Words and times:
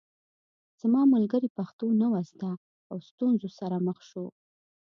زما 0.81 1.01
ملګري 1.13 1.49
پښتو 1.57 1.87
نه 2.01 2.07
وه 2.11 2.21
زده 2.31 2.51
او 2.91 2.97
ستونزو 3.09 3.47
سره 3.59 3.75
مخ 3.87 3.97
شو 4.09 4.25